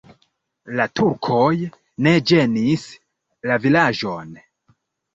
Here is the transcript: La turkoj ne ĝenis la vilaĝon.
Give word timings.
La 0.79 0.87
turkoj 0.99 1.43
ne 2.07 2.15
ĝenis 2.33 2.89
la 3.49 3.63
vilaĝon. 3.69 4.37